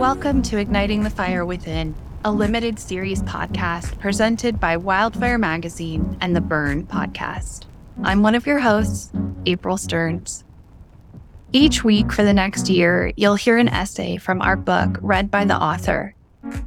Welcome 0.00 0.40
to 0.44 0.56
Igniting 0.56 1.02
the 1.02 1.10
Fire 1.10 1.44
Within, 1.44 1.94
a 2.24 2.32
limited 2.32 2.78
series 2.78 3.22
podcast 3.24 3.98
presented 3.98 4.58
by 4.58 4.78
Wildfire 4.78 5.36
Magazine 5.36 6.16
and 6.22 6.34
the 6.34 6.40
Burn 6.40 6.86
podcast. 6.86 7.66
I'm 8.02 8.22
one 8.22 8.34
of 8.34 8.46
your 8.46 8.60
hosts, 8.60 9.12
April 9.44 9.76
Stearns. 9.76 10.42
Each 11.52 11.84
week 11.84 12.12
for 12.12 12.22
the 12.22 12.32
next 12.32 12.70
year, 12.70 13.12
you'll 13.18 13.34
hear 13.34 13.58
an 13.58 13.68
essay 13.68 14.16
from 14.16 14.40
our 14.40 14.56
book 14.56 14.96
read 15.02 15.30
by 15.30 15.44
the 15.44 15.62
author. 15.62 16.14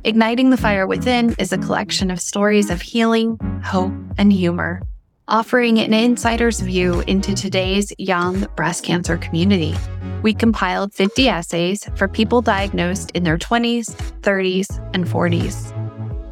Igniting 0.04 0.52
the 0.52 0.56
Fire 0.56 0.86
Within 0.86 1.34
is 1.39 1.52
a 1.52 1.57
collection 1.57 2.11
of 2.11 2.21
stories 2.21 2.70
of 2.70 2.84
healing, 2.84 3.39
hope, 3.64 3.93
and 4.15 4.32
humor, 4.32 4.84
offering 5.27 5.79
an 5.79 5.93
insider's 5.93 6.59
view 6.59 7.01
into 7.07 7.33
today's 7.33 7.91
young 7.97 8.45
breast 8.55 8.83
cancer 8.83 9.18
community 9.18 9.75
we 10.23 10.33
compiled 10.33 10.93
50 10.93 11.27
essays 11.27 11.87
for 11.96 12.07
people 12.07 12.41
diagnosed 12.41 13.11
in 13.11 13.23
their 13.23 13.37
20s, 13.37 13.93
30s, 14.21 14.89
and 14.93 15.05
40s. 15.05 15.73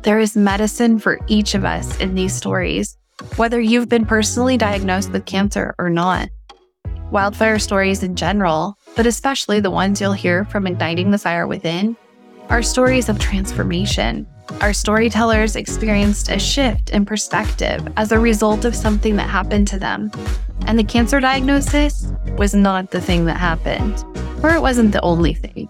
There 0.04 0.18
is 0.18 0.36
medicine 0.36 0.98
for 0.98 1.20
each 1.28 1.54
of 1.54 1.66
us 1.66 2.00
in 2.00 2.16
these 2.16 2.34
stories, 2.34 2.98
whether 3.36 3.60
you've 3.60 3.90
been 3.90 4.06
personally 4.06 4.58
diagnosed 4.58 5.12
with 5.12 5.26
cancer 5.26 5.76
or 5.78 5.90
not. 5.90 6.30
Wildfire 7.12 7.60
stories 7.60 8.02
in 8.02 8.16
general, 8.16 8.78
but 8.96 9.06
especially 9.06 9.60
the 9.60 9.70
ones 9.70 10.00
you'll 10.00 10.14
hear 10.14 10.46
from 10.46 10.66
Igniting 10.66 11.12
the 11.12 11.18
Fire 11.18 11.46
Within, 11.46 11.98
are 12.50 12.64
stories 12.64 13.10
of 13.10 13.20
transformation. 13.20 14.26
Our 14.60 14.74
storytellers 14.74 15.56
experienced 15.56 16.30
a 16.30 16.38
shift 16.38 16.90
in 16.90 17.06
perspective 17.06 17.88
as 17.98 18.12
a 18.12 18.20
result 18.20 18.66
of 18.66 18.76
something 18.76 19.16
that 19.16 19.30
happened 19.30 19.68
to 19.70 19.80
them, 19.80 20.12
and 20.68 20.78
the 20.78 20.84
cancer 20.84 21.20
diagnosis 21.20 22.12
was 22.38 22.54
not 22.54 22.92
the 22.92 23.02
thing 23.02 23.26
that 23.26 23.38
happened, 23.38 24.04
or 24.44 24.52
it 24.52 24.62
wasn't 24.62 24.92
the 24.92 25.02
only 25.02 25.34
thing. 25.34 25.70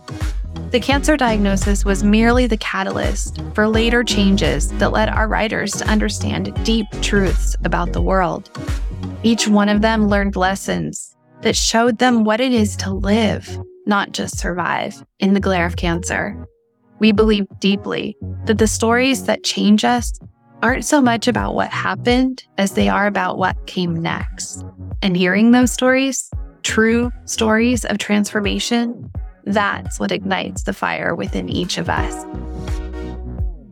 The 0.72 0.80
cancer 0.80 1.17
diagnosis 1.17 1.83
was 1.83 2.03
merely 2.03 2.47
the 2.47 2.58
catalyst 2.58 3.41
for 3.53 3.67
later 3.67 4.03
changes 4.03 4.69
that 4.73 4.94
led 4.94 5.09
our 5.09 5.28
writers 5.28 5.73
to 5.73 5.88
understand 5.88 6.53
deep 6.63 6.88
truths 7.02 7.58
about 7.66 7.91
the 7.91 8.02
world. 8.02 8.50
Each 9.23 9.47
one 9.47 9.69
of 9.69 9.81
them 9.81 10.08
learned 10.08 10.36
lessons 10.36 11.16
that 11.41 11.56
showed 11.56 11.97
them 11.97 12.23
what 12.23 12.39
it 12.39 12.53
is 12.53 12.75
to 12.78 12.94
live, 12.94 13.59
not 13.86 14.13
just 14.13 14.38
survive, 14.38 15.03
in 15.19 15.34
the 15.34 15.39
glare 15.39 15.66
of 15.66 15.75
cancer. 15.75 16.47
We 17.02 17.11
believe 17.11 17.47
deeply 17.59 18.16
that 18.45 18.59
the 18.59 18.67
stories 18.67 19.25
that 19.25 19.44
change 19.44 19.83
us 19.83 20.19
aren't 20.61 20.85
so 20.85 21.02
much 21.02 21.27
about 21.27 21.55
what 21.55 21.71
happened 21.71 22.44
as 22.59 22.73
they 22.73 22.89
are 22.89 23.07
about 23.07 23.39
what 23.39 23.66
came 23.66 23.99
next. 23.99 24.63
And 25.02 25.17
hearing 25.17 25.49
those 25.49 25.72
stories, 25.72 26.29
true 26.61 27.11
stories 27.25 27.85
of 27.85 27.97
transformation, 27.97 29.09
that's 29.45 29.99
what 29.99 30.11
ignites 30.11 30.61
the 30.61 30.73
fire 30.73 31.16
within 31.16 31.49
each 31.49 31.79
of 31.79 31.89
us. 31.89 32.23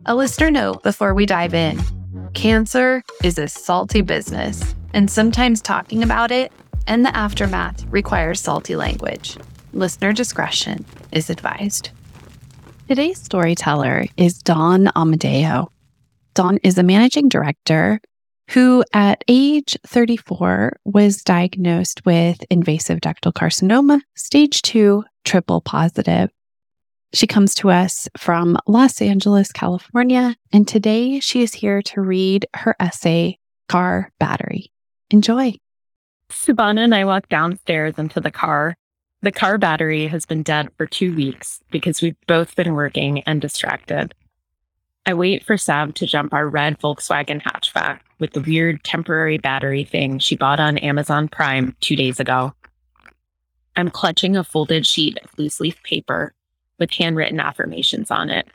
A 0.06 0.16
listener 0.16 0.50
note 0.50 0.82
before 0.82 1.14
we 1.14 1.24
dive 1.24 1.54
in 1.54 1.80
cancer 2.34 3.00
is 3.22 3.38
a 3.38 3.46
salty 3.46 4.00
business, 4.00 4.74
and 4.92 5.08
sometimes 5.08 5.62
talking 5.62 6.02
about 6.02 6.32
it 6.32 6.50
and 6.88 7.06
the 7.06 7.16
aftermath 7.16 7.84
requires 7.90 8.40
salty 8.40 8.74
language. 8.74 9.36
Listener 9.72 10.12
discretion 10.12 10.84
is 11.12 11.30
advised. 11.30 11.90
Today's 12.90 13.22
storyteller 13.22 14.06
is 14.16 14.42
Dawn 14.42 14.86
Amodeo. 14.96 15.68
Don 16.34 16.58
is 16.64 16.76
a 16.76 16.82
managing 16.82 17.28
director 17.28 18.00
who, 18.50 18.82
at 18.92 19.22
age 19.28 19.78
34, 19.86 20.76
was 20.84 21.22
diagnosed 21.22 22.04
with 22.04 22.42
invasive 22.50 22.98
ductal 22.98 23.32
carcinoma, 23.32 24.00
stage 24.16 24.62
two, 24.62 25.04
triple 25.24 25.60
positive. 25.60 26.30
She 27.12 27.28
comes 27.28 27.54
to 27.54 27.70
us 27.70 28.08
from 28.18 28.58
Los 28.66 29.00
Angeles, 29.00 29.52
California, 29.52 30.34
and 30.52 30.66
today 30.66 31.20
she 31.20 31.44
is 31.44 31.54
here 31.54 31.82
to 31.82 32.00
read 32.00 32.46
her 32.54 32.74
essay, 32.80 33.38
Car 33.68 34.10
Battery. 34.18 34.72
Enjoy. 35.12 35.54
Savannah 36.28 36.82
and 36.82 36.94
I 36.96 37.04
walk 37.04 37.28
downstairs 37.28 37.98
into 37.98 38.20
the 38.20 38.32
car. 38.32 38.74
The 39.22 39.32
car 39.32 39.58
battery 39.58 40.06
has 40.06 40.24
been 40.24 40.42
dead 40.42 40.70
for 40.76 40.86
two 40.86 41.14
weeks 41.14 41.60
because 41.70 42.00
we've 42.00 42.16
both 42.26 42.56
been 42.56 42.72
working 42.72 43.20
and 43.24 43.40
distracted. 43.40 44.14
I 45.04 45.12
wait 45.12 45.44
for 45.44 45.58
Sam 45.58 45.92
to 45.94 46.06
jump 46.06 46.32
our 46.32 46.48
red 46.48 46.78
Volkswagen 46.78 47.42
hatchback 47.42 48.00
with 48.18 48.32
the 48.32 48.40
weird 48.40 48.82
temporary 48.82 49.36
battery 49.36 49.84
thing 49.84 50.18
she 50.18 50.36
bought 50.36 50.60
on 50.60 50.78
Amazon 50.78 51.28
Prime 51.28 51.76
two 51.80 51.96
days 51.96 52.18
ago. 52.18 52.54
I'm 53.76 53.90
clutching 53.90 54.36
a 54.36 54.44
folded 54.44 54.86
sheet 54.86 55.18
of 55.22 55.38
loose 55.38 55.60
leaf 55.60 55.82
paper 55.82 56.34
with 56.78 56.90
handwritten 56.92 57.40
affirmations 57.40 58.10
on 58.10 58.30
it. 58.30 58.48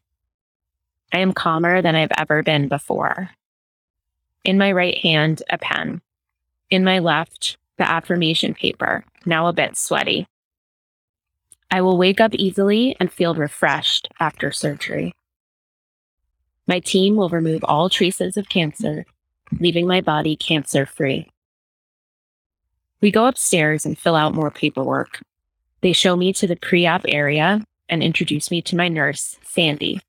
I 1.14 1.20
am 1.20 1.34
calmer 1.34 1.82
than 1.82 1.96
I've 1.96 2.12
ever 2.18 2.44
been 2.44 2.68
before. 2.68 3.30
In 4.44 4.58
my 4.58 4.72
right 4.72 4.98
hand, 5.00 5.44
a 5.50 5.58
pen. 5.58 6.02
In 6.70 6.84
my 6.84 7.00
left, 7.00 7.58
the 7.78 7.90
affirmation 7.90 8.54
paper, 8.54 9.04
now 9.26 9.48
a 9.48 9.54
bit 9.54 9.78
sweaty. 9.78 10.28
I 11.70 11.82
will 11.82 11.98
wake 11.98 12.22
up 12.22 12.34
easily 12.34 12.96
and 13.00 13.12
feel 13.12 13.36
refreshed 13.36 14.08
after 14.20 14.52
surgery. 14.52 15.14
My 16.68 16.80
team 16.80 17.16
will 17.16 17.30
remove 17.30 17.64
all 17.64 17.90
traces 17.90 18.38
of 18.38 18.50
cancer, 18.50 19.06
leaving 19.60 19.88
my 19.88 20.02
body 20.02 20.36
cancer 20.36 20.86
free. 20.86 21.30
We 23.02 23.12
go 23.12 23.26
upstairs 23.28 23.86
and 23.86 23.98
fill 23.98 24.16
out 24.16 24.34
more 24.34 24.52
paperwork. 24.52 25.22
They 25.82 25.94
show 25.94 26.16
me 26.16 26.34
to 26.34 26.48
the 26.48 26.56
pre 26.56 26.88
op 26.88 27.06
area 27.08 27.64
and 27.90 28.02
introduce 28.02 28.50
me 28.52 28.62
to 28.64 28.76
my 28.76 28.88
nurse, 28.88 29.38
Sandy. 29.44 30.02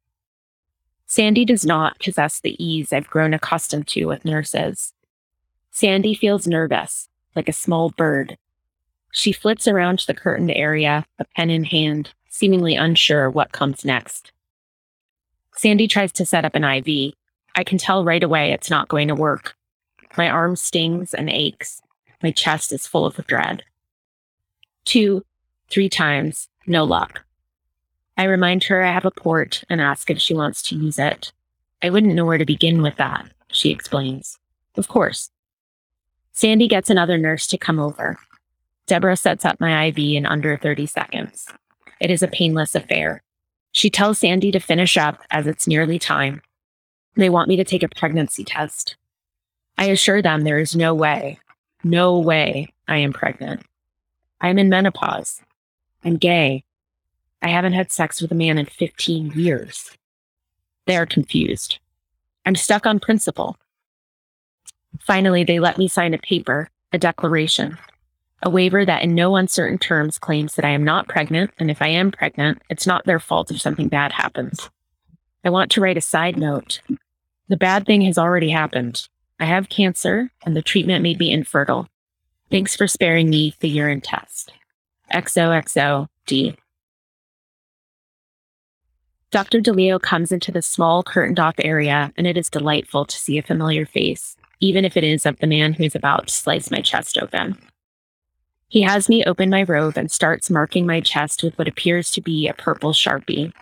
Sandy 1.07 1.45
does 1.45 1.65
not 1.65 1.99
possess 2.01 2.41
the 2.41 2.63
ease 2.63 2.93
I've 2.93 3.09
grown 3.09 3.35
accustomed 3.35 3.87
to 3.89 4.07
with 4.07 4.25
nurses. 4.25 4.93
Sandy 5.71 6.15
feels 6.15 6.47
nervous, 6.47 7.09
like 7.37 7.49
a 7.49 7.53
small 7.53 7.91
bird. 7.91 8.37
She 9.11 9.33
flits 9.33 9.67
around 9.67 10.05
the 10.07 10.15
curtained 10.15 10.53
area, 10.53 11.05
a 11.19 11.25
pen 11.37 11.51
in 11.51 11.65
hand, 11.65 12.13
seemingly 12.29 12.75
unsure 12.75 13.31
what 13.31 13.53
comes 13.53 13.85
next. 13.85 14.33
Sandy 15.57 15.89
tries 15.89 16.13
to 16.13 16.27
set 16.27 16.45
up 16.45 16.55
an 16.55 16.65
IV. 16.65 17.15
I 17.55 17.65
can 17.65 17.79
tell 17.79 18.05
right 18.05 18.23
away 18.23 18.53
it's 18.53 18.71
not 18.71 18.89
going 18.89 19.09
to 19.09 19.15
work. 19.15 19.57
My 20.17 20.29
arm 20.29 20.57
stings 20.57 21.15
and 21.15 21.29
aches. 21.29 21.83
My 22.23 22.31
chest 22.31 22.73
is 22.73 22.87
full 22.87 23.07
of 23.07 23.17
dread. 23.27 23.65
Two, 24.85 25.25
three 25.69 25.89
times, 25.89 26.49
no 26.67 26.85
luck. 26.85 27.25
I 28.17 28.25
remind 28.25 28.65
her 28.65 28.83
I 28.83 28.93
have 28.93 29.05
a 29.05 29.11
port 29.11 29.65
and 29.69 29.81
ask 29.81 30.11
if 30.11 30.19
she 30.19 30.35
wants 30.35 30.63
to 30.63 30.77
use 30.77 30.99
it. 30.99 31.33
I 31.83 31.91
wouldn't 31.91 32.15
know 32.15 32.25
where 32.25 32.39
to 32.39 32.45
begin 32.45 32.83
with 32.83 32.97
that, 32.97 33.29
she 33.51 33.71
explains. 33.71 34.39
Of 34.77 34.89
course, 34.89 35.31
Sandy 36.33 36.69
gets 36.69 36.91
another 36.91 37.19
nurse 37.19 37.47
to 37.49 37.59
come 37.59 37.79
over. 37.79 38.19
Deborah 38.89 39.17
sets 39.17 39.45
up 39.45 39.61
my 39.61 39.87
IV 39.87 39.99
in 39.99 40.27
under 40.27 40.57
30 40.57 40.87
seconds. 40.87 41.47
It 42.01 42.11
is 42.11 42.23
a 42.23 42.29
painless 42.29 42.75
affair. 42.75 43.23
She 43.73 43.91
tells 43.91 44.19
Sandy 44.19 44.51
to 44.51 44.61
finish 44.61 44.97
up 44.97 45.21
as 45.31 45.47
it's 45.47 45.69
nearly 45.69 45.99
time. 45.99 46.41
They 47.15 47.29
want 47.29 47.49
me 47.49 47.57
to 47.57 47.65
take 47.65 47.83
a 47.83 47.89
pregnancy 47.89 48.45
test. 48.45 48.97
I 49.77 49.87
assure 49.87 50.23
them 50.23 50.43
there 50.43 50.59
is 50.59 50.75
no 50.75 50.95
way, 50.95 51.39
no 51.85 52.19
way 52.19 52.73
I 52.89 52.97
am 52.97 53.13
pregnant. 53.13 53.63
I 54.41 54.49
am 54.49 54.59
in 54.59 54.71
menopause. 54.71 55.43
I'm 56.03 56.17
gay. 56.17 56.65
I 57.43 57.49
haven't 57.49 57.75
had 57.75 57.93
sex 57.93 58.23
with 58.23 58.33
a 58.33 58.37
man 58.37 58.57
in 58.57 58.67
15 58.67 59.33
years. 59.33 59.97
They 60.87 60.97
are 60.97 61.07
confused. 61.07 61.79
I'm 62.47 62.55
stuck 62.55 62.87
on 62.87 63.01
principle. 63.01 63.59
Finally, 65.01 65.45
they 65.45 65.61
let 65.61 65.77
me 65.77 65.89
sign 65.89 66.15
a 66.15 66.19
paper, 66.19 66.71
a 66.93 66.99
declaration, 66.99 67.77
a 68.43 68.51
waiver 68.51 68.85
that 68.85 69.03
in 69.03 69.15
no 69.15 69.37
uncertain 69.37 69.79
terms 69.79 70.19
claims 70.19 70.55
that 70.55 70.65
I 70.65 70.71
am 70.71 70.85
not 70.85 71.09
pregnant, 71.09 71.51
and 71.59 71.71
if 71.71 71.83
I 71.83 71.89
am 71.89 72.11
pregnant, 72.11 72.63
it's 72.71 72.87
not 72.87 73.05
their 73.05 73.19
fault 73.19 73.51
if 73.51 73.61
something 73.61 73.89
bad 73.89 74.13
happens. 74.13 74.71
I 75.45 75.51
want 75.51 75.71
to 75.73 75.81
write 75.81 75.97
a 75.97 76.03
side 76.03 76.37
note. 76.37 76.81
The 77.49 77.57
bad 77.57 77.87
thing 77.87 78.03
has 78.03 78.19
already 78.19 78.51
happened. 78.51 79.09
I 79.41 79.47
have 79.47 79.69
cancer, 79.69 80.31
and 80.45 80.57
the 80.57 80.63
treatment 80.63 81.03
made 81.03 81.19
me 81.19 81.33
infertile. 81.33 81.89
Thanks 82.51 82.77
for 82.77 82.87
sparing 82.87 83.31
me 83.31 83.55
the 83.61 83.69
urine 83.69 84.01
test. 84.01 84.53
XOXO 85.13 86.09
D. 86.27 86.57
Dr. 89.31 89.61
DeLeo 89.61 90.01
comes 90.01 90.33
into 90.33 90.51
the 90.51 90.63
small 90.63 91.03
curtained 91.03 91.39
off 91.39 91.55
area, 91.59 92.13
and 92.17 92.27
it 92.27 92.37
is 92.37 92.49
delightful 92.49 93.05
to 93.05 93.17
see 93.17 93.37
a 93.37 93.43
familiar 93.43 93.85
face, 93.85 94.37
even 94.61 94.85
if 94.85 94.97
it 94.97 95.05
is 95.05 95.27
of 95.27 95.39
the 95.39 95.47
man 95.47 95.75
who 95.75 95.85
is 95.85 95.95
about 95.95 96.29
to 96.29 96.35
slice 96.35 96.71
my 96.71 96.81
chest 96.81 97.19
open. 97.19 97.59
He 98.71 98.83
has 98.83 99.09
me 99.09 99.25
open 99.25 99.49
my 99.49 99.63
robe 99.63 99.97
and 99.97 100.11
starts 100.11 100.51
marking 100.51 100.87
my 100.87 101.01
chest 101.01 101.43
with 101.43 101.57
what 101.59 101.69
appears 101.69 102.11
to 102.11 102.21
be 102.21 102.47
a 102.47 102.53
purple 102.53 102.93
sharpie. 102.93 103.53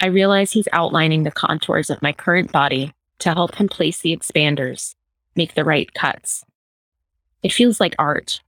I 0.00 0.06
realize 0.06 0.52
he's 0.52 0.68
outlining 0.72 1.22
the 1.22 1.30
contours 1.30 1.88
of 1.88 2.02
my 2.02 2.12
current 2.12 2.50
body 2.50 2.92
to 3.20 3.32
help 3.32 3.54
him 3.54 3.68
place 3.68 4.00
the 4.00 4.16
expanders, 4.16 4.96
make 5.36 5.54
the 5.54 5.64
right 5.64 5.92
cuts. 5.94 6.44
It 7.44 7.52
feels 7.52 7.78
like 7.78 7.94
art, 7.96 8.40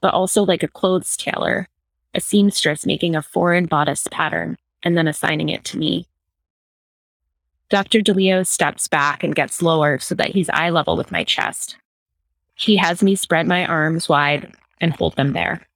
but 0.00 0.14
also 0.14 0.42
like 0.42 0.62
a 0.62 0.68
clothes 0.68 1.18
tailor, 1.18 1.68
a 2.14 2.20
seamstress 2.20 2.86
making 2.86 3.14
a 3.14 3.22
foreign 3.22 3.66
bodice 3.66 4.06
pattern 4.10 4.56
and 4.82 4.96
then 4.96 5.06
assigning 5.06 5.50
it 5.50 5.64
to 5.64 5.78
me. 5.78 6.06
Dr. 7.68 8.00
DeLeo 8.00 8.46
steps 8.46 8.88
back 8.88 9.22
and 9.22 9.34
gets 9.34 9.60
lower 9.60 9.98
so 9.98 10.14
that 10.14 10.30
he's 10.30 10.48
eye 10.48 10.70
level 10.70 10.96
with 10.96 11.12
my 11.12 11.24
chest. 11.24 11.76
He 12.54 12.76
has 12.76 13.02
me 13.02 13.14
spread 13.14 13.46
my 13.46 13.66
arms 13.66 14.08
wide 14.08 14.54
and 14.80 14.92
hold 14.92 15.16
them 15.16 15.32
there. 15.32 15.66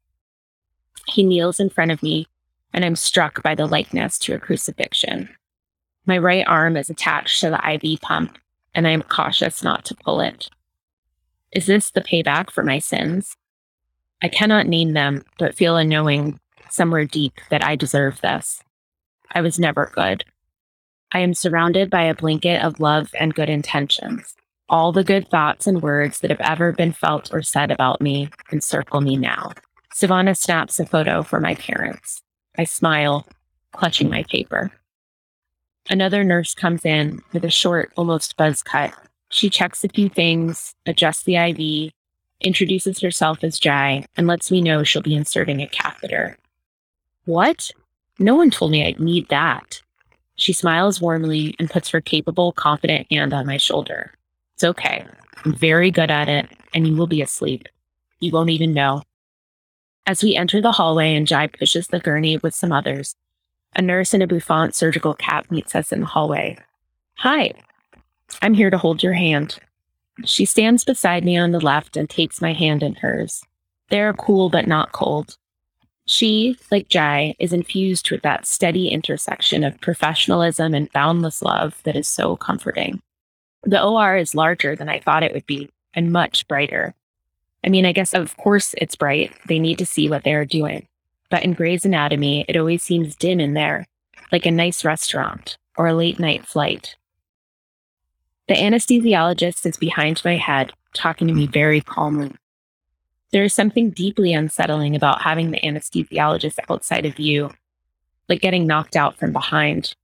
He 1.07 1.23
kneels 1.23 1.61
in 1.61 1.71
front 1.71 1.91
of 1.91 2.03
me, 2.03 2.27
and 2.73 2.85
I'm 2.85 2.97
struck 2.97 3.43
by 3.43 3.55
the 3.55 3.67
likeness 3.67 4.19
to 4.21 4.35
a 4.35 4.39
crucifixion. 4.39 5.29
My 6.07 6.19
right 6.19 6.47
arm 6.47 6.77
is 6.77 6.91
attached 6.91 7.41
to 7.41 7.51
the 7.51 7.75
IV 7.75 8.01
pump, 8.01 8.39
and 8.75 8.87
I 8.87 8.91
am 8.91 9.03
cautious 9.03 9.63
not 9.63 9.85
to 9.87 9.95
pull 9.95 10.21
it. 10.21 10.49
Is 11.53 11.67
this 11.67 11.91
the 11.91 12.01
payback 12.01 12.51
for 12.51 12.63
my 12.63 12.79
sins? 12.79 13.37
I 14.23 14.29
cannot 14.29 14.67
name 14.67 14.93
them, 14.93 15.25
but 15.39 15.55
feel 15.55 15.77
a 15.77 15.85
knowing 15.85 16.41
somewhere 16.71 17.05
deep 17.05 17.41
that 17.51 17.65
I 17.65 17.77
deserve 17.77 18.21
this. 18.21 18.63
I 19.31 19.41
was 19.41 19.59
never 19.59 19.91
good. 19.95 20.25
I 21.13 21.21
am 21.21 21.35
surrounded 21.35 21.91
by 21.91 22.05
a 22.05 22.15
blanket 22.15 22.63
of 22.63 22.81
love 22.81 23.11
and 23.19 23.35
good 23.35 23.51
intentions. 23.51 24.35
All 24.73 24.91
the 24.91 25.05
good 25.05 25.29
thoughts 25.29 25.67
and 25.67 25.83
words 25.83 26.21
that 26.21 26.31
have 26.31 26.41
ever 26.41 26.73
been 26.73 26.93
felt 26.93 27.31
or 27.31 27.43
said 27.43 27.71
about 27.71 28.01
me 28.01 28.31
encircle 28.51 29.03
me 29.03 29.19
now. 29.19 29.53
Savannah 29.93 30.35
snaps 30.35 30.81
a 30.81 30.87
photo 30.87 31.23
for 31.23 31.41
my 31.41 31.55
parents. 31.57 32.23
I 32.57 32.65
smile, 32.65 33.27
clutching 33.73 34.09
my 34.09 34.23
paper. 34.23 34.73
Another 35.91 36.25
nurse 36.25 36.55
comes 36.55 36.87
in 36.87 37.21
with 37.35 37.45
a 37.45 37.51
short, 37.51 37.93
almost 37.97 38.39
buzz 38.39 38.63
cut. 38.63 38.95
She 39.29 39.51
checks 39.51 39.85
a 39.85 39.91
few 39.91 40.09
things, 40.09 40.75
adjusts 40.87 41.25
the 41.25 41.37
IV, 41.37 41.93
introduces 42.41 43.01
herself 43.01 43.45
as 43.45 43.59
Jai, 43.59 44.07
and 44.17 44.27
lets 44.27 44.51
me 44.51 44.63
know 44.63 44.85
she'll 44.85 45.03
be 45.03 45.15
inserting 45.15 45.61
a 45.61 45.67
catheter. 45.67 46.39
What? 47.27 47.71
No 48.19 48.37
one 48.37 48.51
told 48.51 48.71
me 48.71 48.87
I'd 48.87 48.99
need 48.99 49.29
that. 49.29 49.83
She 50.37 50.55
smiles 50.55 50.99
warmly 50.99 51.55
and 51.59 51.69
puts 51.69 51.91
her 51.91 52.01
capable, 52.01 52.53
confident 52.53 53.07
hand 53.13 53.35
on 53.35 53.45
my 53.45 53.59
shoulder. 53.59 54.13
It's 54.55 54.65
okay. 54.65 55.07
I'm 55.45 55.55
very 55.55 55.91
good 55.91 56.11
at 56.11 56.29
it, 56.29 56.49
and 56.75 56.87
you 56.87 56.97
will 56.97 57.07
be 57.07 57.23
asleep. 57.23 57.67
You 58.21 58.33
won't 58.33 58.51
even 58.51 58.73
know. 58.73 59.03
As 60.07 60.23
we 60.23 60.37
enter 60.37 60.61
the 60.61 60.73
hallway 60.73 61.15
and 61.15 61.27
Jai 61.27 61.47
pushes 61.47 61.89
the 61.89 62.01
gurney 62.01 62.37
with 62.39 62.55
some 62.55 62.73
others, 62.73 63.15
a 63.75 63.83
nurse 63.83 64.15
in 64.15 64.23
a 64.23 64.27
bouffant 64.27 64.75
surgical 64.75 65.15
cap 65.15 65.51
meets 65.51 65.75
us 65.75 65.93
in 65.93 66.01
the 66.01 66.07
hallway. 66.07 66.59
Hi, 67.19 67.53
I'm 68.41 68.55
here 68.55 68.71
to 68.71 68.79
hold 68.79 69.03
your 69.03 69.13
hand. 69.13 69.59
She 70.25 70.45
stands 70.45 70.85
beside 70.85 71.25
me 71.25 71.37
on 71.37 71.53
the 71.53 71.61
left 71.61 71.97
and 71.97 72.09
takes 72.09 72.41
my 72.41 72.53
hand 72.53 72.83
in 72.83 72.95
hers. 72.97 73.43
They 73.89 74.01
are 74.01 74.13
cool 74.13 74.51
but 74.51 74.67
not 74.67 74.93
cold. 74.93 75.37
She, 76.07 76.59
like 76.71 76.89
Jai, 76.89 77.35
is 77.39 77.53
infused 77.53 78.11
with 78.11 78.23
that 78.23 78.47
steady 78.47 78.89
intersection 78.89 79.65
of 79.65 79.81
professionalism 79.81 80.75
and 80.75 80.93
boundless 80.93 81.43
love 81.43 81.81
that 81.85 81.97
is 81.97 82.09
so 82.09 82.37
comforting. 82.37 83.01
The 83.65 83.83
OR 83.83 84.17
is 84.17 84.35
larger 84.35 84.75
than 84.75 84.89
I 84.89 85.01
thought 85.01 85.23
it 85.23 85.33
would 85.33 85.47
be 85.47 85.71
and 85.95 86.13
much 86.13 86.49
brighter. 86.49 86.95
I 87.65 87.69
mean, 87.69 87.87
I 87.87 87.93
guess 87.93 88.13
of 88.13 88.37
course 88.37 88.75
it's 88.79 88.97
bright. 88.97 89.33
They 89.47 89.59
need 89.59 89.79
to 89.79 89.87
see 89.87 90.09
what 90.09 90.25
they 90.25 90.35
are 90.35 90.45
doing. 90.45 90.89
But 91.31 91.45
in 91.45 91.55
Grey's 91.55 91.85
Anatomy, 91.85 92.45
it 92.49 92.57
always 92.57 92.83
seems 92.83 93.17
dim 93.17 93.41
in 93.41 93.55
there, 93.55 93.87
like 94.31 94.47
a 94.47 94.51
nice 94.51 94.85
restaurant 94.85 95.57
or 95.77 95.87
a 95.87 95.95
late 95.95 96.19
night 96.19 96.47
flight. 96.47 96.97
The 98.49 98.55
anesthesiologist 98.55 99.65
is 99.65 99.77
behind 99.77 100.21
my 100.25 100.37
head, 100.37 100.73
talking 100.93 101.29
to 101.29 101.35
me 101.35 101.47
very 101.47 101.81
calmly. 101.81 102.35
There 103.31 103.45
is 103.45 103.55
something 103.55 103.91
deeply 103.91 104.35
unsettling 104.35 104.95
about 104.95 105.23
having 105.23 105.53
the 105.53 105.61
anesthesiologist 105.61 106.59
outside 106.69 107.07
of 107.07 107.19
you, 107.19 107.53
like 108.29 108.43
getting 108.43 108.67
knocked 108.67 108.97
out 108.97 109.17
from 109.17 109.33
behind. 109.33 109.95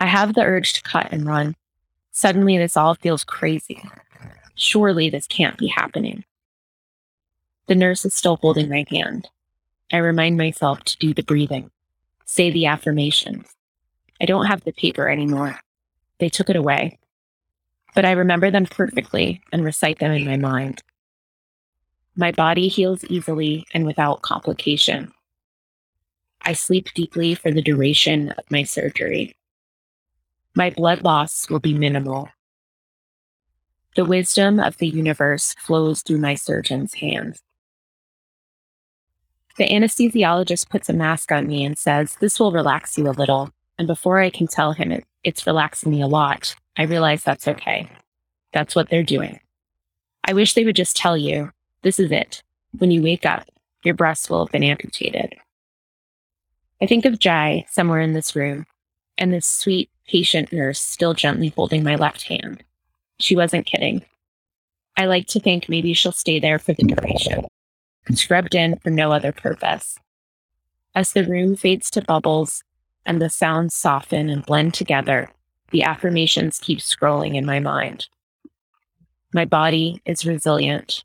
I 0.00 0.06
have 0.06 0.34
the 0.34 0.42
urge 0.42 0.72
to 0.72 0.82
cut 0.82 1.12
and 1.12 1.26
run. 1.26 1.54
Suddenly, 2.20 2.58
this 2.58 2.76
all 2.76 2.96
feels 2.96 3.24
crazy. 3.24 3.82
Surely 4.54 5.08
this 5.08 5.26
can't 5.26 5.56
be 5.56 5.68
happening. 5.68 6.22
The 7.66 7.74
nurse 7.74 8.04
is 8.04 8.12
still 8.12 8.36
holding 8.36 8.68
my 8.68 8.84
hand. 8.90 9.30
I 9.90 9.96
remind 9.96 10.36
myself 10.36 10.84
to 10.84 10.98
do 10.98 11.14
the 11.14 11.22
breathing, 11.22 11.70
say 12.26 12.50
the 12.50 12.66
affirmations. 12.66 13.46
I 14.20 14.26
don't 14.26 14.44
have 14.44 14.64
the 14.64 14.72
paper 14.72 15.08
anymore. 15.08 15.60
They 16.18 16.28
took 16.28 16.50
it 16.50 16.56
away. 16.56 16.98
But 17.94 18.04
I 18.04 18.10
remember 18.10 18.50
them 18.50 18.66
perfectly 18.66 19.40
and 19.50 19.64
recite 19.64 19.98
them 19.98 20.12
in 20.12 20.26
my 20.26 20.36
mind. 20.36 20.82
My 22.16 22.32
body 22.32 22.68
heals 22.68 23.02
easily 23.04 23.64
and 23.72 23.86
without 23.86 24.20
complication. 24.20 25.10
I 26.42 26.52
sleep 26.52 26.90
deeply 26.94 27.34
for 27.34 27.50
the 27.50 27.62
duration 27.62 28.32
of 28.32 28.44
my 28.50 28.64
surgery. 28.64 29.36
My 30.54 30.70
blood 30.70 31.02
loss 31.02 31.48
will 31.48 31.60
be 31.60 31.74
minimal. 31.74 32.28
The 33.96 34.04
wisdom 34.04 34.60
of 34.60 34.78
the 34.78 34.88
universe 34.88 35.54
flows 35.58 36.02
through 36.02 36.18
my 36.18 36.34
surgeon's 36.34 36.94
hands. 36.94 37.40
The 39.56 39.68
anesthesiologist 39.68 40.70
puts 40.70 40.88
a 40.88 40.92
mask 40.92 41.32
on 41.32 41.46
me 41.46 41.64
and 41.64 41.76
says, 41.76 42.16
This 42.20 42.38
will 42.38 42.52
relax 42.52 42.96
you 42.96 43.08
a 43.08 43.10
little. 43.10 43.50
And 43.78 43.86
before 43.86 44.20
I 44.20 44.30
can 44.30 44.46
tell 44.46 44.72
him 44.72 44.92
it, 44.92 45.04
it's 45.24 45.46
relaxing 45.46 45.90
me 45.90 46.02
a 46.02 46.06
lot, 46.06 46.54
I 46.76 46.84
realize 46.84 47.22
that's 47.22 47.48
okay. 47.48 47.90
That's 48.52 48.74
what 48.74 48.88
they're 48.88 49.02
doing. 49.02 49.40
I 50.24 50.32
wish 50.32 50.54
they 50.54 50.64
would 50.64 50.76
just 50.76 50.96
tell 50.96 51.16
you 51.16 51.50
this 51.82 51.98
is 51.98 52.10
it. 52.12 52.42
When 52.78 52.90
you 52.90 53.02
wake 53.02 53.26
up, 53.26 53.46
your 53.84 53.94
breasts 53.94 54.30
will 54.30 54.44
have 54.44 54.52
been 54.52 54.62
amputated. 54.62 55.34
I 56.80 56.86
think 56.86 57.04
of 57.04 57.18
Jai 57.18 57.66
somewhere 57.68 58.00
in 58.00 58.12
this 58.12 58.34
room 58.36 58.66
and 59.18 59.32
this 59.32 59.46
sweet, 59.46 59.90
patient 60.10 60.52
nurse 60.52 60.80
still 60.80 61.14
gently 61.14 61.52
holding 61.54 61.84
my 61.84 61.94
left 61.94 62.24
hand. 62.24 62.64
She 63.20 63.36
wasn't 63.36 63.66
kidding. 63.66 64.04
I 64.96 65.06
like 65.06 65.28
to 65.28 65.40
think 65.40 65.68
maybe 65.68 65.94
she'll 65.94 66.10
stay 66.10 66.40
there 66.40 66.58
for 66.58 66.72
the 66.72 66.82
duration, 66.82 67.46
scrubbed 68.12 68.54
in 68.54 68.76
for 68.76 68.90
no 68.90 69.12
other 69.12 69.30
purpose. 69.30 69.98
As 70.94 71.12
the 71.12 71.24
room 71.24 71.54
fades 71.54 71.90
to 71.92 72.02
bubbles 72.02 72.64
and 73.06 73.22
the 73.22 73.30
sounds 73.30 73.74
soften 73.74 74.28
and 74.28 74.44
blend 74.44 74.74
together, 74.74 75.30
the 75.70 75.84
affirmations 75.84 76.58
keep 76.58 76.80
scrolling 76.80 77.36
in 77.36 77.46
my 77.46 77.60
mind. 77.60 78.08
My 79.32 79.44
body 79.44 80.02
is 80.04 80.26
resilient. 80.26 81.04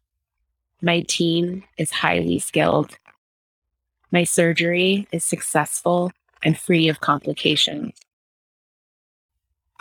My 0.81 1.01
team 1.01 1.63
is 1.77 1.91
highly 1.91 2.39
skilled. 2.39 2.97
My 4.11 4.23
surgery 4.23 5.07
is 5.11 5.23
successful 5.23 6.11
and 6.43 6.57
free 6.57 6.89
of 6.89 7.01
complications. 7.01 7.93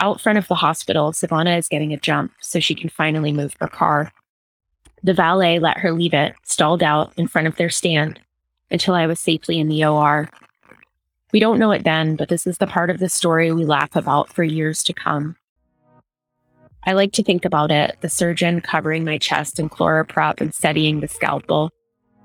Out 0.01 0.21
front 0.21 0.39
of 0.39 0.49
the 0.49 0.57
hospital, 0.57 1.13
Savannah 1.13 1.57
is 1.57 1.69
getting 1.69 1.93
a 1.93 1.97
jump 1.97 2.33
so 2.41 2.61
she 2.61 2.75
can 2.75 2.91
finally 2.91 3.33
move 3.33 3.57
her 3.61 3.69
car. 3.69 4.13
The 5.03 5.15
valet 5.15 5.59
let 5.59 5.79
her 5.79 5.93
leave 5.93 6.15
it 6.15 6.35
stalled 6.45 6.83
out 6.83 7.13
in 7.17 7.29
front 7.29 7.47
of 7.47 7.57
their 7.57 7.71
stand 7.71 8.21
until 8.71 8.95
I 8.95 9.07
was 9.07 9.21
safely 9.21 9.61
in 9.61 9.69
the 9.69 9.85
OR. 9.85 10.29
We 11.33 11.41
don't 11.41 11.59
know 11.59 11.73
it 11.73 11.85
then, 11.85 12.17
but 12.17 12.29
this 12.29 12.47
is 12.47 12.59
the 12.59 12.67
part 12.67 12.91
of 12.91 12.99
the 12.99 13.09
story 13.09 13.53
we 13.53 13.65
laugh 13.65 13.95
about 13.97 14.33
for 14.33 14.43
years 14.43 14.83
to 14.85 14.93
come. 14.93 15.37
I 16.87 16.93
like 16.93 17.13
to 17.13 17.23
think 17.23 17.45
about 17.45 17.71
it 17.71 17.97
the 18.01 18.09
surgeon 18.09 18.61
covering 18.61 19.05
my 19.05 19.19
chest 19.19 19.59
in 19.59 19.69
ChloraPrep 19.69 20.41
and 20.41 20.55
steadying 20.55 21.01
the 21.01 21.09
scalpel, 21.09 21.71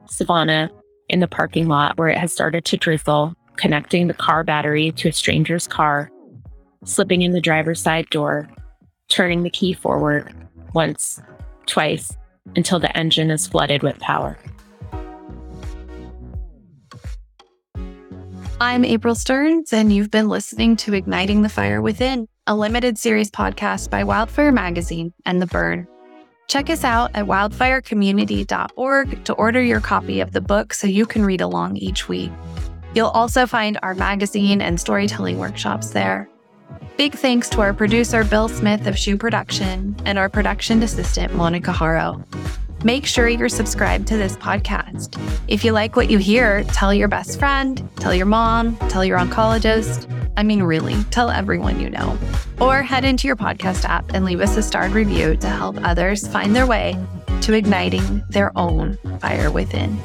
Savannah 0.10 0.70
in 1.08 1.20
the 1.20 1.28
parking 1.28 1.68
lot 1.68 1.98
where 1.98 2.10
it 2.10 2.18
has 2.18 2.34
started 2.34 2.66
to 2.66 2.78
drizzle, 2.78 3.36
connecting 3.56 4.08
the 4.08 4.14
car 4.14 4.44
battery 4.44 4.92
to 4.94 5.10
a 5.10 5.14
stranger's 5.14 5.68
car, 5.68 6.12
slipping 6.86 7.22
in 7.22 7.32
the 7.32 7.42
driver's 7.42 7.82
side 7.82 8.10
door, 8.10 8.50
turning 9.10 9.44
the 9.44 9.50
key 9.50 9.74
forward 9.74 10.34
once, 10.74 11.22
twice, 11.66 12.16
until 12.56 12.80
the 12.80 12.96
engine 12.98 13.32
is 13.32 13.48
flooded 13.48 13.84
with 13.84 14.00
power. 14.00 14.38
I'm 18.62 18.84
April 18.84 19.16
Stearns, 19.16 19.72
and 19.72 19.94
you've 19.94 20.12
been 20.12 20.28
listening 20.28 20.76
to 20.78 20.94
Igniting 20.94 21.44
the 21.44 21.50
Fire 21.50 21.82
Within, 21.82 22.28
a 22.46 22.56
limited 22.56 22.98
series 22.98 23.32
podcast 23.32 23.90
by 23.90 24.04
Wildfire 24.04 24.52
Magazine 24.52 25.14
and 25.26 25.42
The 25.42 25.48
Burn. 25.48 25.88
Check 26.50 26.70
us 26.70 26.84
out 26.84 27.12
at 27.14 27.26
wildfirecommunity.org 27.26 29.24
to 29.24 29.34
order 29.34 29.62
your 29.62 29.80
copy 29.80 30.20
of 30.20 30.34
the 30.34 30.42
book 30.42 30.74
so 30.74 30.88
you 30.88 31.06
can 31.06 31.24
read 31.24 31.42
along 31.42 31.78
each 31.78 32.10
week. 32.10 32.32
You'll 32.96 33.08
also 33.10 33.46
find 33.46 33.80
our 33.84 33.94
magazine 33.94 34.62
and 34.62 34.80
storytelling 34.80 35.38
workshops 35.38 35.92
there. 35.92 36.28
Big 36.98 37.16
thanks 37.16 37.50
to 37.50 37.62
our 37.62 37.74
producer, 37.74 38.24
Bill 38.24 38.50
Smith 38.50 38.86
of 38.86 38.98
Shoe 38.98 39.18
Production, 39.18 39.96
and 40.06 40.18
our 40.18 40.28
production 40.28 40.84
assistant, 40.84 41.34
Monica 41.34 41.72
Haro. 41.72 42.24
Make 42.84 43.06
sure 43.06 43.28
you're 43.28 43.50
subscribed 43.50 44.08
to 44.08 44.18
this 44.18 44.38
podcast. 44.38 45.20
If 45.48 45.66
you 45.66 45.72
like 45.74 45.96
what 45.96 46.10
you 46.10 46.18
hear, 46.18 46.64
tell 46.66 46.94
your 46.94 47.08
best 47.08 47.38
friend, 47.38 47.90
tell 47.98 48.14
your 48.14 48.26
mom, 48.26 48.78
tell 48.90 49.04
your 49.04 49.18
oncologist. 49.18 50.10
I 50.38 50.44
mean, 50.44 50.64
really, 50.64 50.96
tell 51.06 51.30
everyone 51.30 51.80
you 51.80 51.90
know. 51.90 52.18
Or 52.62 52.82
head 52.82 53.04
into 53.04 53.28
your 53.28 53.36
podcast 53.36 53.84
app 53.84 54.14
and 54.14 54.24
leave 54.24 54.40
us 54.40 54.56
a 54.56 54.64
starred 54.64 54.92
review 54.92 55.36
to 55.38 55.48
help 55.48 55.78
others 55.84 56.28
find 56.28 56.56
their 56.56 56.68
way 56.68 56.98
to 57.42 57.54
igniting 57.54 58.24
their 58.30 58.58
own 58.58 58.98
fire 59.20 59.52
within. 59.52 59.98